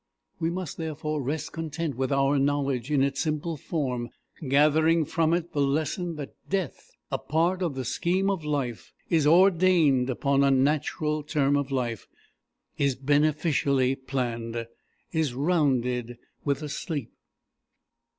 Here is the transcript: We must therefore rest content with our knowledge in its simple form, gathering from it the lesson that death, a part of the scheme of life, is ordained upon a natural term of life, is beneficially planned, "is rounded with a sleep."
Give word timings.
We 0.39 0.49
must 0.49 0.77
therefore 0.77 1.21
rest 1.21 1.51
content 1.51 1.93
with 1.95 2.11
our 2.11 2.39
knowledge 2.39 2.89
in 2.89 3.03
its 3.03 3.21
simple 3.21 3.55
form, 3.55 4.09
gathering 4.47 5.05
from 5.05 5.31
it 5.31 5.53
the 5.53 5.61
lesson 5.61 6.15
that 6.15 6.33
death, 6.49 6.89
a 7.11 7.19
part 7.19 7.61
of 7.61 7.75
the 7.75 7.85
scheme 7.85 8.27
of 8.27 8.43
life, 8.43 8.93
is 9.11 9.27
ordained 9.27 10.09
upon 10.09 10.43
a 10.43 10.49
natural 10.49 11.21
term 11.21 11.55
of 11.55 11.69
life, 11.69 12.07
is 12.79 12.95
beneficially 12.95 13.95
planned, 13.95 14.65
"is 15.11 15.35
rounded 15.35 16.17
with 16.43 16.63
a 16.63 16.69
sleep." 16.69 17.11